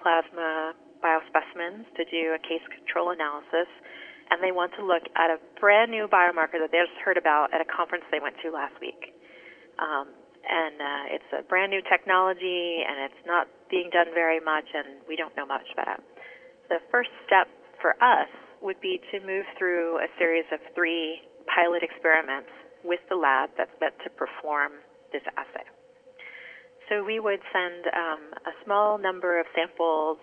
plasma 0.00 0.74
biospecimens 1.02 1.84
to 1.96 2.04
do 2.06 2.34
a 2.34 2.40
case 2.40 2.62
control 2.70 3.10
analysis, 3.10 3.68
and 4.30 4.42
they 4.42 4.52
want 4.52 4.72
to 4.78 4.82
look 4.84 5.02
at 5.16 5.30
a 5.30 5.38
brand 5.58 5.90
new 5.90 6.06
biomarker 6.06 6.58
that 6.62 6.70
they 6.70 6.78
just 6.78 6.98
heard 7.04 7.16
about 7.16 7.52
at 7.52 7.60
a 7.60 7.68
conference 7.68 8.04
they 8.10 8.20
went 8.20 8.36
to 8.42 8.50
last 8.50 8.74
week. 8.80 9.14
Um, 9.78 10.08
and 10.46 10.78
uh, 10.78 11.14
it's 11.18 11.30
a 11.34 11.42
brand 11.42 11.74
new 11.74 11.82
technology, 11.82 12.86
and 12.86 13.10
it's 13.10 13.22
not 13.26 13.48
being 13.68 13.90
done 13.90 14.14
very 14.14 14.38
much, 14.38 14.64
and 14.72 15.02
we 15.08 15.16
don't 15.16 15.34
know 15.36 15.46
much 15.46 15.66
about 15.74 15.98
it. 15.98 16.04
The 16.68 16.78
first 16.90 17.10
step 17.26 17.50
for 17.82 17.98
us 17.98 18.30
would 18.66 18.82
be 18.82 18.98
to 19.14 19.22
move 19.22 19.46
through 19.54 20.02
a 20.02 20.10
series 20.18 20.44
of 20.50 20.58
three 20.74 21.22
pilot 21.46 21.86
experiments 21.86 22.50
with 22.82 22.98
the 23.08 23.14
lab 23.14 23.54
that's 23.54 23.70
meant 23.80 23.94
to 24.02 24.10
perform 24.10 24.82
this 25.14 25.22
assay. 25.38 25.62
So 26.90 27.06
we 27.06 27.22
would 27.22 27.38
send 27.54 27.86
um, 27.94 28.22
a 28.42 28.54
small 28.66 28.98
number 28.98 29.38
of 29.38 29.46
samples 29.54 30.18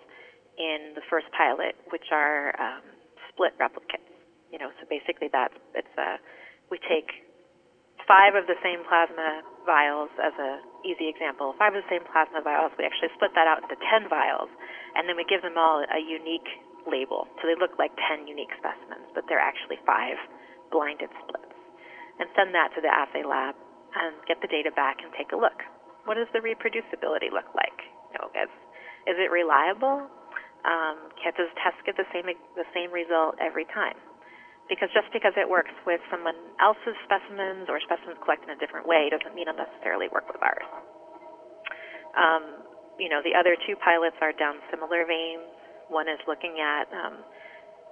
in 0.60 0.92
the 0.92 1.04
first 1.08 1.26
pilot, 1.32 1.72
which 1.88 2.12
are 2.12 2.52
um, 2.60 2.84
split 3.32 3.56
replicates. 3.56 4.12
You 4.52 4.60
know, 4.60 4.70
so 4.76 4.86
basically 4.86 5.32
that 5.32 5.50
it's 5.74 5.96
a 5.98 6.20
we 6.70 6.78
take 6.84 7.24
five 8.06 8.36
of 8.36 8.46
the 8.46 8.56
same 8.62 8.84
plasma 8.86 9.42
vials 9.66 10.12
as 10.20 10.32
a 10.36 10.60
easy 10.84 11.08
example. 11.08 11.56
Five 11.58 11.74
of 11.74 11.82
the 11.84 11.90
same 11.90 12.04
plasma 12.08 12.44
vials. 12.44 12.72
We 12.76 12.84
actually 12.84 13.10
split 13.16 13.32
that 13.34 13.48
out 13.48 13.64
into 13.64 13.76
ten 13.88 14.06
vials, 14.06 14.52
and 14.94 15.08
then 15.08 15.16
we 15.16 15.24
give 15.24 15.42
them 15.42 15.56
all 15.56 15.82
a 15.84 16.00
unique 16.00 16.48
label. 16.88 17.26
So 17.40 17.48
they 17.48 17.56
look 17.56 17.76
like 17.78 17.92
ten 18.08 18.26
unique 18.28 18.52
specimens, 18.56 19.08
but 19.14 19.24
they're 19.28 19.42
actually 19.42 19.80
five 19.84 20.16
blinded 20.70 21.10
splits. 21.24 21.52
And 22.20 22.30
send 22.38 22.54
that 22.54 22.70
to 22.76 22.80
the 22.80 22.92
assay 22.92 23.26
lab 23.26 23.58
and 23.98 24.14
get 24.26 24.38
the 24.38 24.50
data 24.50 24.70
back 24.70 25.02
and 25.02 25.10
take 25.18 25.34
a 25.34 25.38
look. 25.38 25.64
What 26.06 26.14
does 26.14 26.30
the 26.30 26.42
reproducibility 26.42 27.32
look 27.32 27.48
like? 27.54 27.78
You 28.12 28.22
know, 28.22 28.26
is, 28.36 28.52
is 29.10 29.16
it 29.18 29.30
reliable? 29.34 30.06
Um, 30.64 31.10
can 31.20 31.34
does 31.36 31.50
get 31.84 31.96
the 31.96 32.08
same 32.14 32.24
the 32.56 32.68
same 32.72 32.88
result 32.94 33.36
every 33.42 33.68
time? 33.74 33.98
Because 34.68 34.88
just 34.96 35.12
because 35.12 35.36
it 35.36 35.44
works 35.44 35.74
with 35.84 36.00
someone 36.08 36.36
else's 36.56 36.96
specimens 37.04 37.68
or 37.68 37.76
specimens 37.84 38.16
collected 38.24 38.48
in 38.48 38.56
a 38.56 38.60
different 38.60 38.88
way 38.88 39.12
doesn't 39.12 39.36
mean 39.36 39.44
it'll 39.44 39.60
necessarily 39.60 40.08
work 40.08 40.24
with 40.24 40.40
ours. 40.40 40.64
Um, 42.16 42.64
you 42.96 43.12
know, 43.12 43.20
the 43.20 43.36
other 43.36 43.60
two 43.68 43.76
pilots 43.76 44.16
are 44.24 44.32
down 44.32 44.56
similar 44.72 45.04
veins. 45.04 45.44
One 45.88 46.08
is 46.08 46.20
looking 46.26 46.60
at 46.60 46.88
um, 46.92 47.20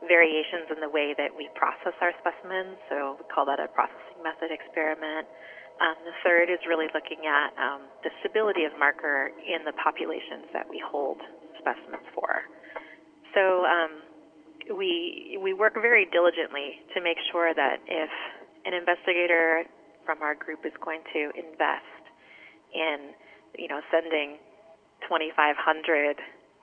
variations 0.08 0.70
in 0.72 0.80
the 0.80 0.90
way 0.90 1.14
that 1.16 1.30
we 1.30 1.48
process 1.54 1.94
our 2.00 2.12
specimens, 2.18 2.78
so 2.88 3.20
we 3.20 3.24
call 3.30 3.46
that 3.46 3.60
a 3.60 3.68
processing 3.70 4.22
method 4.22 4.50
experiment. 4.50 5.26
Um, 5.80 5.96
the 6.04 6.14
third 6.22 6.50
is 6.50 6.60
really 6.68 6.86
looking 6.94 7.26
at 7.26 7.50
um, 7.58 7.88
the 8.04 8.10
stability 8.20 8.64
of 8.64 8.72
marker 8.78 9.30
in 9.40 9.64
the 9.64 9.72
populations 9.80 10.46
that 10.52 10.68
we 10.68 10.82
hold 10.82 11.18
specimens 11.58 12.06
for. 12.14 12.44
So 13.34 13.64
um, 13.64 13.92
we 14.76 15.38
we 15.42 15.54
work 15.54 15.74
very 15.74 16.06
diligently 16.12 16.82
to 16.94 17.00
make 17.00 17.16
sure 17.32 17.54
that 17.54 17.80
if 17.88 18.10
an 18.64 18.74
investigator 18.74 19.64
from 20.04 20.22
our 20.22 20.34
group 20.34 20.66
is 20.66 20.72
going 20.84 21.00
to 21.12 21.30
invest 21.34 22.02
in, 22.74 23.14
you 23.58 23.68
know, 23.68 23.80
sending 23.90 24.38
2,500 25.08 26.16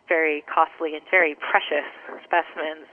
very 0.09 0.43
costly 0.49 0.95
and 0.97 1.05
very 1.09 1.37
precious 1.51 1.87
specimens 2.25 2.89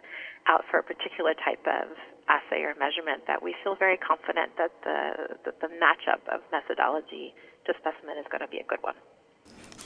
out 0.46 0.62
for 0.70 0.78
a 0.78 0.82
particular 0.84 1.34
type 1.34 1.64
of 1.66 1.90
assay 2.28 2.62
or 2.62 2.74
measurement, 2.78 3.26
that 3.26 3.42
we 3.42 3.54
feel 3.64 3.74
very 3.74 3.96
confident 3.96 4.52
that 4.58 4.70
the 4.84 5.34
that 5.44 5.60
the 5.60 5.68
matchup 5.80 6.22
of 6.32 6.40
methodology 6.52 7.34
to 7.64 7.72
specimen 7.80 8.18
is 8.18 8.26
going 8.30 8.40
to 8.40 8.48
be 8.48 8.58
a 8.58 8.64
good 8.64 8.82
one. 8.82 8.94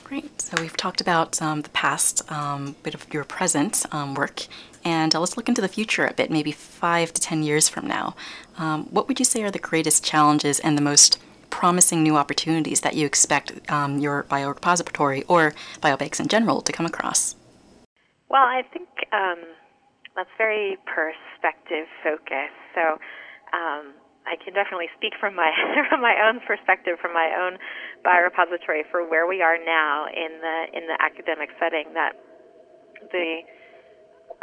Great. 0.03 0.41
So 0.41 0.61
we've 0.61 0.75
talked 0.75 0.99
about 0.99 1.41
um, 1.41 1.61
the 1.61 1.69
past, 1.69 2.29
um, 2.31 2.75
bit 2.83 2.93
of 2.93 3.11
your 3.13 3.23
present 3.23 3.85
um, 3.91 4.13
work, 4.13 4.45
and 4.83 5.15
uh, 5.15 5.19
let's 5.19 5.37
look 5.37 5.47
into 5.47 5.61
the 5.61 5.67
future 5.67 6.05
a 6.05 6.13
bit, 6.13 6.29
maybe 6.29 6.51
five 6.51 7.13
to 7.13 7.21
ten 7.21 7.43
years 7.43 7.69
from 7.69 7.87
now. 7.87 8.15
Um, 8.57 8.85
what 8.91 9.07
would 9.07 9.19
you 9.19 9.25
say 9.25 9.43
are 9.43 9.51
the 9.51 9.59
greatest 9.59 10.03
challenges 10.03 10.59
and 10.59 10.77
the 10.77 10.81
most 10.81 11.17
promising 11.51 12.01
new 12.01 12.17
opportunities 12.17 12.81
that 12.81 12.95
you 12.95 13.05
expect 13.05 13.51
um, 13.69 13.99
your 13.99 14.23
biorepository 14.23 15.23
or 15.27 15.53
biobanks 15.81 16.19
in 16.19 16.27
general 16.27 16.61
to 16.61 16.71
come 16.71 16.85
across? 16.85 17.35
Well, 18.29 18.41
I 18.43 18.63
think 18.73 18.87
um, 19.13 19.43
that's 20.15 20.29
very 20.37 20.77
perspective 20.87 21.85
focused. 22.03 22.57
So 22.73 22.97
I 24.31 24.39
can 24.39 24.55
definitely 24.55 24.87
speak 24.95 25.13
from 25.19 25.35
my 25.35 25.51
from 25.89 26.01
my 26.01 26.15
own 26.23 26.39
perspective, 26.47 26.95
from 27.03 27.13
my 27.13 27.35
own 27.35 27.59
biorepository 28.05 28.87
for 28.89 29.03
where 29.03 29.27
we 29.27 29.41
are 29.41 29.59
now 29.59 30.07
in 30.07 30.39
the 30.39 30.57
in 30.71 30.87
the 30.87 30.97
academic 31.03 31.49
setting. 31.59 31.91
That 31.93 32.15
the 33.11 33.43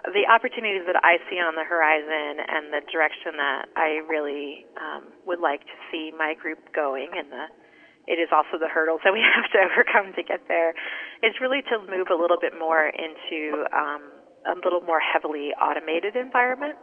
the 0.07 0.31
opportunities 0.31 0.87
that 0.87 1.01
I 1.03 1.19
see 1.27 1.43
on 1.43 1.59
the 1.59 1.67
horizon 1.67 2.39
and 2.39 2.71
the 2.71 2.87
direction 2.87 3.35
that 3.35 3.67
I 3.75 3.99
really 4.07 4.67
um, 4.79 5.11
would 5.27 5.41
like 5.43 5.67
to 5.67 5.77
see 5.91 6.13
my 6.15 6.35
group 6.39 6.59
going, 6.75 7.11
and 7.17 7.31
the 7.33 7.47
it 8.09 8.17
is 8.17 8.33
also 8.33 8.57
the 8.57 8.73
hurdles 8.73 9.05
that 9.05 9.13
we 9.13 9.21
have 9.37 9.53
to 9.53 9.59
overcome 9.61 10.17
to 10.17 10.23
get 10.25 10.49
there, 10.49 10.73
is 11.21 11.37
really 11.45 11.61
to 11.69 11.77
move 11.85 12.09
a 12.09 12.17
little 12.17 12.41
bit 12.41 12.57
more 12.57 12.89
into 12.89 13.69
um, 13.75 14.09
a 14.49 14.57
little 14.65 14.81
more 14.81 15.01
heavily 15.01 15.53
automated 15.61 16.17
environment. 16.17 16.79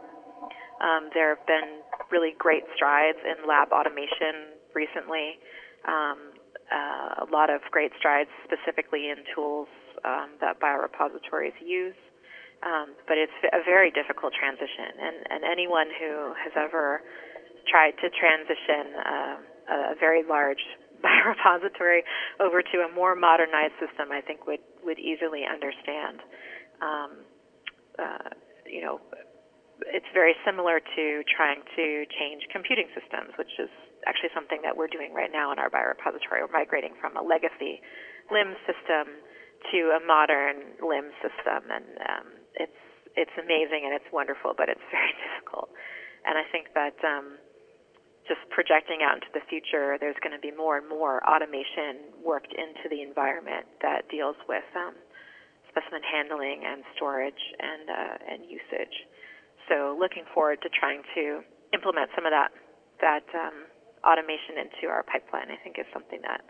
Um, 0.78 1.10
there 1.14 1.34
have 1.34 1.46
been 1.48 1.82
really 2.12 2.36
great 2.38 2.62
strides 2.76 3.18
in 3.24 3.48
lab 3.48 3.72
automation 3.72 4.54
recently. 4.74 5.40
Um, 5.88 6.36
uh, 6.70 7.24
a 7.24 7.28
lot 7.32 7.50
of 7.50 7.60
great 7.70 7.90
strides 7.98 8.30
specifically 8.44 9.10
in 9.10 9.24
tools 9.34 9.68
um, 10.04 10.36
that 10.40 10.60
biorepositories 10.60 11.56
use. 11.64 11.98
Um, 12.64 12.96
but 13.06 13.18
it's 13.20 13.36
a 13.52 13.62
very 13.62 13.90
difficult 13.92 14.32
transition, 14.32 14.96
and, 14.96 15.16
and 15.28 15.40
anyone 15.44 15.92
who 15.92 16.32
has 16.40 16.52
ever 16.56 17.04
tried 17.68 17.92
to 18.00 18.08
transition 18.08 18.96
uh, 18.96 19.36
a 19.92 19.94
very 20.00 20.22
large 20.24 20.62
biorepository 21.04 22.00
over 22.40 22.62
to 22.62 22.76
a 22.88 22.90
more 22.94 23.14
modernized 23.14 23.76
system, 23.76 24.10
I 24.10 24.20
think 24.20 24.46
would 24.46 24.64
would 24.82 24.98
easily 24.98 25.42
understand. 25.44 26.22
Um, 26.80 27.10
uh, 27.98 28.30
you 28.64 28.82
know, 28.82 29.00
it's 29.92 30.08
very 30.14 30.34
similar 30.44 30.80
to 30.80 31.04
trying 31.28 31.60
to 31.76 31.86
change 32.16 32.48
computing 32.52 32.88
systems, 32.96 33.36
which 33.36 33.52
is 33.58 33.68
actually 34.06 34.30
something 34.34 34.62
that 34.62 34.76
we're 34.76 34.90
doing 34.90 35.12
right 35.12 35.30
now 35.32 35.52
in 35.52 35.58
our 35.58 35.68
biorepository. 35.68 36.40
We're 36.40 36.52
migrating 36.52 36.94
from 37.00 37.16
a 37.16 37.22
legacy 37.22 37.82
LIMS 38.30 38.56
system 38.64 39.20
to 39.72 39.78
a 39.98 40.00
modern 40.06 40.78
LIMS 40.78 41.14
system, 41.20 41.68
and 41.70 41.86
um, 42.06 42.26
it's 42.56 42.80
it's 43.16 43.32
amazing 43.40 43.88
and 43.88 43.96
it's 43.96 44.08
wonderful, 44.12 44.52
but 44.56 44.68
it's 44.68 44.84
very 44.92 45.12
difficult. 45.16 45.70
And 46.28 46.36
I 46.36 46.44
think 46.52 46.74
that 46.74 46.96
um, 47.06 47.38
just 48.28 48.42
projecting 48.50 49.00
out 49.06 49.22
into 49.22 49.30
the 49.32 49.40
future, 49.48 49.96
there's 49.98 50.18
going 50.20 50.34
to 50.34 50.42
be 50.42 50.50
more 50.50 50.76
and 50.76 50.88
more 50.88 51.22
automation 51.24 52.12
worked 52.20 52.52
into 52.52 52.90
the 52.90 53.00
environment 53.00 53.64
that 53.80 54.10
deals 54.10 54.36
with 54.50 54.66
um, 54.74 54.94
specimen 55.70 56.02
handling 56.02 56.66
and 56.66 56.82
storage 56.94 57.40
and 57.58 57.88
uh, 57.88 58.32
and 58.32 58.38
usage. 58.44 59.06
So 59.68 59.96
looking 59.98 60.24
forward 60.34 60.62
to 60.62 60.68
trying 60.68 61.02
to 61.14 61.42
implement 61.72 62.10
some 62.14 62.26
of 62.26 62.32
that 62.34 62.50
that 63.00 63.26
um, 63.34 63.70
automation 64.04 64.58
into 64.58 64.90
our 64.90 65.02
pipeline. 65.02 65.50
I 65.50 65.58
think 65.62 65.78
is 65.78 65.86
something 65.92 66.20
that 66.22 66.42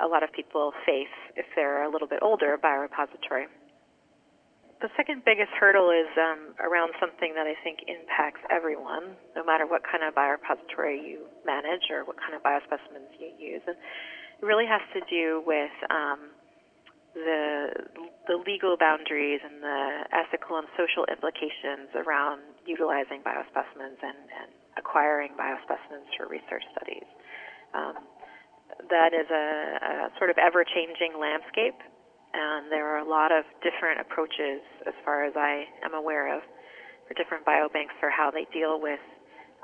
a 0.00 0.06
lot 0.06 0.22
of 0.22 0.30
people 0.32 0.72
face 0.86 1.14
if 1.36 1.46
they're 1.56 1.82
a 1.82 1.90
little 1.90 2.08
bit 2.08 2.20
older 2.22 2.58
biorepository. 2.58 3.50
The 4.80 4.88
second 4.96 5.24
biggest 5.26 5.50
hurdle 5.58 5.90
is 5.90 6.06
um, 6.14 6.54
around 6.62 6.94
something 7.02 7.34
that 7.34 7.50
I 7.50 7.58
think 7.66 7.82
impacts 7.90 8.38
everyone, 8.46 9.18
no 9.34 9.42
matter 9.42 9.66
what 9.66 9.82
kind 9.82 10.06
of 10.06 10.14
biorepository 10.14 11.02
you 11.02 11.26
manage 11.44 11.90
or 11.90 12.06
what 12.06 12.14
kind 12.22 12.34
of 12.38 12.46
biospecimens 12.46 13.10
you 13.18 13.34
use. 13.38 13.62
And 13.66 13.74
it 13.74 14.46
really 14.46 14.66
has 14.70 14.82
to 14.94 15.02
do 15.10 15.42
with 15.42 15.74
um, 15.90 16.30
the 17.14 17.74
the 18.30 18.36
legal 18.46 18.76
boundaries 18.78 19.40
and 19.42 19.58
the 19.58 20.06
ethical 20.14 20.58
and 20.62 20.68
social 20.78 21.02
implications 21.10 21.90
around 21.98 22.38
utilizing 22.62 23.18
biospecimens 23.26 23.98
and, 23.98 24.20
and 24.30 24.50
acquiring 24.78 25.34
biospecimens 25.34 26.06
for 26.14 26.28
research 26.30 26.62
studies. 26.70 27.08
Um, 27.74 27.98
that 28.90 29.10
is 29.10 29.26
a, 29.26 29.46
a 29.82 29.92
sort 30.18 30.30
of 30.30 30.38
ever-changing 30.38 31.18
landscape, 31.18 31.80
and 32.34 32.70
there 32.70 32.86
are 32.86 32.98
a 32.98 33.08
lot 33.08 33.32
of 33.32 33.44
different 33.64 34.00
approaches, 34.00 34.60
as 34.86 34.94
far 35.04 35.24
as 35.24 35.32
I 35.36 35.64
am 35.84 35.94
aware 35.94 36.34
of, 36.34 36.42
for 37.06 37.14
different 37.14 37.44
biobanks 37.44 37.96
for 38.00 38.10
how 38.10 38.30
they 38.30 38.44
deal 38.52 38.80
with 38.80 39.00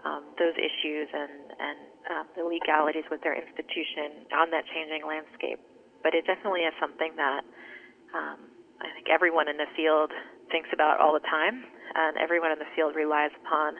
um, 0.04 0.24
those 0.38 0.56
issues 0.56 1.08
and, 1.12 1.32
and 1.60 1.78
um, 2.12 2.26
the 2.36 2.44
legalities 2.44 3.04
with 3.10 3.20
their 3.24 3.36
institution 3.36 4.28
on 4.32 4.50
that 4.52 4.64
changing 4.72 5.04
landscape. 5.04 5.60
But 6.02 6.12
it 6.12 6.28
definitely 6.28 6.64
is 6.68 6.76
something 6.80 7.16
that 7.16 7.42
um, 8.12 8.38
I 8.80 8.88
think 8.92 9.08
everyone 9.08 9.48
in 9.48 9.56
the 9.56 9.68
field 9.76 10.12
thinks 10.52 10.68
about 10.72 11.00
all 11.00 11.12
the 11.12 11.24
time, 11.24 11.64
and 11.94 12.16
everyone 12.16 12.52
in 12.52 12.58
the 12.58 12.68
field 12.76 12.96
relies 12.96 13.32
upon 13.44 13.76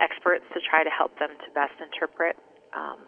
experts 0.00 0.44
to 0.52 0.60
try 0.68 0.84
to 0.84 0.90
help 0.90 1.16
them 1.18 1.30
to 1.32 1.48
best 1.54 1.76
interpret 1.80 2.36
um, 2.76 2.98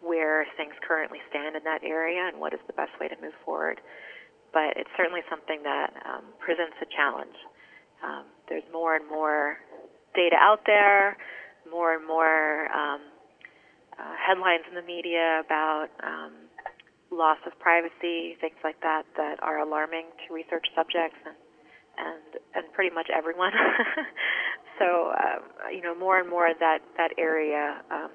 where 0.00 0.46
things 0.56 0.72
currently 0.86 1.18
stand 1.28 1.56
in 1.56 1.62
that 1.64 1.84
area 1.84 2.24
and 2.26 2.40
what 2.40 2.54
is 2.54 2.60
the 2.66 2.72
best 2.72 2.92
way 2.98 3.06
to 3.06 3.16
move 3.20 3.36
forward. 3.44 3.80
But 4.52 4.76
it's 4.76 4.90
certainly 4.96 5.20
something 5.30 5.62
that 5.62 5.94
um, 6.06 6.24
presents 6.38 6.74
a 6.82 6.88
challenge. 6.90 7.36
Um, 8.02 8.24
there's 8.48 8.66
more 8.72 8.96
and 8.96 9.06
more 9.08 9.58
data 10.14 10.36
out 10.36 10.62
there, 10.66 11.16
more 11.70 11.94
and 11.94 12.06
more 12.06 12.66
um, 12.72 13.00
uh, 13.98 14.14
headlines 14.18 14.64
in 14.68 14.74
the 14.74 14.82
media 14.82 15.42
about 15.44 15.88
um, 16.02 16.32
loss 17.10 17.38
of 17.46 17.58
privacy, 17.58 18.36
things 18.40 18.58
like 18.64 18.80
that, 18.80 19.02
that 19.16 19.42
are 19.42 19.58
alarming 19.58 20.06
to 20.26 20.34
research 20.34 20.66
subjects 20.74 21.18
and 21.26 21.36
and 21.98 22.40
and 22.54 22.72
pretty 22.72 22.94
much 22.94 23.08
everyone. 23.12 23.52
so 24.78 25.12
um, 25.12 25.42
you 25.72 25.82
know, 25.82 25.94
more 25.94 26.18
and 26.18 26.30
more 26.30 26.48
that 26.58 26.78
that 26.96 27.10
area 27.18 27.82
um, 27.90 28.10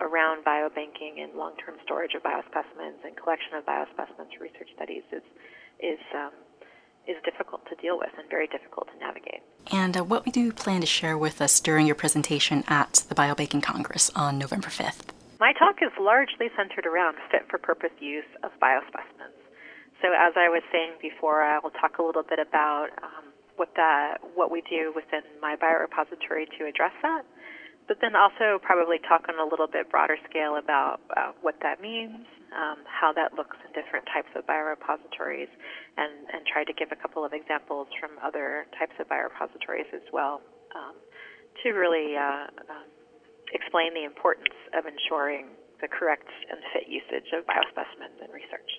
around 0.00 0.44
biobanking 0.44 1.22
and 1.22 1.34
long-term 1.34 1.76
storage 1.84 2.14
of 2.14 2.22
biospecimens 2.22 3.04
and 3.04 3.16
collection 3.16 3.54
of 3.54 3.64
biospecimens 3.64 4.34
for 4.36 4.44
research 4.44 4.68
studies 4.74 5.02
is 5.12 5.22
is 5.80 5.98
um, 6.14 6.32
is 7.06 7.16
difficult 7.24 7.60
to 7.68 7.74
deal 7.76 7.98
with 7.98 8.10
and 8.18 8.28
very 8.30 8.46
difficult 8.46 8.88
to 8.88 8.98
navigate. 8.98 9.42
And 9.70 9.96
uh, 9.96 10.04
what 10.04 10.24
do 10.24 10.40
you 10.40 10.52
plan 10.52 10.80
to 10.80 10.86
share 10.86 11.18
with 11.18 11.40
us 11.40 11.60
during 11.60 11.86
your 11.86 11.94
presentation 11.94 12.64
at 12.66 13.04
the 13.08 13.14
Biobanking 13.14 13.62
Congress 13.62 14.10
on 14.16 14.38
November 14.38 14.68
5th? 14.68 15.12
My 15.40 15.52
talk 15.52 15.76
is 15.82 15.92
largely 16.00 16.48
centered 16.56 16.86
around 16.86 17.16
fit 17.30 17.44
for 17.50 17.58
purpose 17.58 17.92
use 18.00 18.28
of 18.42 18.52
biospecimens. 18.62 19.36
So, 20.00 20.08
as 20.16 20.32
I 20.36 20.48
was 20.48 20.62
saying 20.72 20.92
before, 21.00 21.42
I 21.42 21.58
will 21.58 21.70
talk 21.70 21.98
a 21.98 22.02
little 22.02 22.22
bit 22.22 22.38
about 22.38 22.88
um, 23.02 23.32
what 23.56 23.70
that, 23.76 24.18
what 24.34 24.50
we 24.50 24.62
do 24.68 24.92
within 24.94 25.22
my 25.40 25.56
biorepository 25.56 26.46
to 26.58 26.66
address 26.66 26.92
that, 27.02 27.24
but 27.86 27.98
then 28.00 28.16
also 28.16 28.58
probably 28.62 28.98
talk 29.04 29.28
on 29.28 29.36
a 29.36 29.44
little 29.44 29.68
bit 29.68 29.90
broader 29.90 30.16
scale 30.28 30.56
about 30.56 31.00
uh, 31.16 31.32
what 31.42 31.56
that 31.62 31.80
means, 31.80 32.24
um, 32.56 32.80
how 32.88 33.12
that 33.12 33.34
looks 33.34 33.56
in 33.60 33.70
different 33.76 34.06
types 34.08 34.30
of 34.34 34.46
biorepositories, 34.46 35.52
and, 35.96 36.12
and 36.32 36.46
try 36.48 36.64
to 36.64 36.72
give 36.72 36.88
a 36.92 36.96
couple 36.96 37.24
of 37.24 37.32
examples 37.32 37.88
from 38.00 38.16
other 38.24 38.66
types 38.78 38.94
of 39.00 39.08
biorepositories 39.08 39.88
as 39.92 40.04
well 40.12 40.40
um, 40.74 40.96
to 41.62 41.76
really 41.76 42.16
uh, 42.16 42.48
um, 42.72 42.88
explain 43.52 43.92
the 43.92 44.04
importance 44.04 44.56
of 44.72 44.88
ensuring 44.88 45.52
the 45.80 45.88
correct 45.88 46.28
and 46.48 46.58
fit 46.72 46.88
usage 46.88 47.28
of 47.36 47.44
biospecimens 47.44 48.16
in 48.24 48.30
research. 48.32 48.70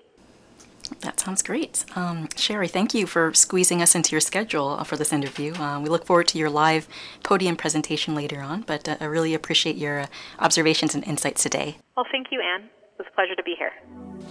That 1.02 1.20
sounds 1.20 1.42
great. 1.42 1.86
Um, 1.96 2.30
Sherry, 2.36 2.68
thank 2.68 2.94
you 2.94 3.06
for 3.08 3.34
squeezing 3.34 3.82
us 3.82 3.96
into 3.96 4.12
your 4.12 4.22
schedule 4.22 4.84
for 4.84 4.98
this 4.98 5.12
interview. 5.14 5.54
Uh, 5.56 5.80
we 5.80 5.90
look 5.90 6.06
forward 6.06 6.28
to 6.30 6.38
your 6.38 6.50
live 6.50 6.88
podium 7.24 7.56
presentation 7.56 8.16
later 8.16 8.42
on, 8.42 8.62
but 8.62 8.88
uh, 8.88 8.98
I 9.00 9.06
really 9.06 9.34
appreciate 9.34 9.76
your 9.76 10.02
uh, 10.02 10.08
observations 10.40 10.96
and 10.96 11.04
insights 11.04 11.44
today. 11.44 11.78
Well, 11.96 12.06
thank 12.12 12.28
you, 12.32 12.42
An. 12.42 12.64
It 12.64 13.00
was 13.00 13.08
a 13.12 13.16
pleasure 13.16 13.36
to 13.36 13.44
be 13.44 13.56
here. 13.58 13.72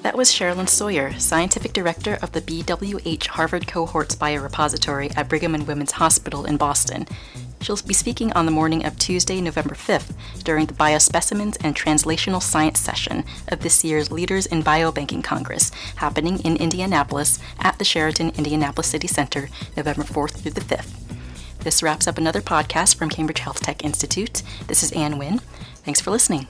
That 0.02 0.16
was 0.16 0.30
Sherilyn 0.30 0.68
Sawyer, 0.68 1.18
Scientific 1.18 1.73
Director 1.73 2.18
of 2.20 2.32
the 2.32 2.40
BWH 2.40 3.26
Harvard 3.28 3.66
Cohorts 3.66 4.16
Biorepository 4.16 5.16
at 5.16 5.28
Brigham 5.28 5.54
and 5.54 5.66
Women's 5.66 5.92
Hospital 5.92 6.44
in 6.44 6.56
Boston. 6.56 7.06
She'll 7.64 7.78
be 7.78 7.94
speaking 7.94 8.30
on 8.35 8.44
the 8.44 8.52
morning 8.52 8.85
of 8.85 8.99
Tuesday, 8.99 9.40
November 9.40 9.75
5th, 9.75 10.12
during 10.44 10.66
the 10.66 10.75
Biospecimens 10.75 11.56
and 11.64 11.75
Translational 11.75 12.42
Science 12.42 12.78
session 12.78 13.25
of 13.49 13.61
this 13.61 13.83
year's 13.83 14.12
Leaders 14.12 14.44
in 14.44 14.62
Biobanking 14.62 15.25
Congress, 15.25 15.71
happening 15.97 16.40
in 16.40 16.59
Indianapolis 16.59 17.38
at 17.59 17.78
the 17.78 17.85
Sheraton 17.87 18.33
Indianapolis 18.37 18.88
City 18.88 19.06
Center, 19.06 19.49
November 19.78 20.02
4th 20.02 20.42
through 20.42 20.50
the 20.50 20.61
5th. 20.61 20.92
This 21.61 21.83
wraps 21.83 22.06
up 22.06 22.18
another 22.18 22.42
podcast 22.42 22.97
from 22.97 23.09
Cambridge 23.09 23.38
Health 23.38 23.62
Tech 23.62 23.83
Institute. 23.83 24.42
This 24.66 24.83
is 24.83 24.92
An 24.92 25.14
Nguyen. 25.14 25.40
Thanks 25.85 26.02
for 26.02 26.11
listening. 26.11 26.47